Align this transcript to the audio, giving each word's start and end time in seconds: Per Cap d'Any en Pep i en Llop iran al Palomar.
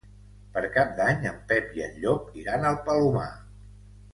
Per 0.53 0.61
Cap 0.77 0.95
d'Any 0.99 1.27
en 1.33 1.37
Pep 1.51 1.77
i 1.81 1.85
en 1.89 2.01
Llop 2.07 2.35
iran 2.45 2.67
al 2.71 2.81
Palomar. 2.89 3.29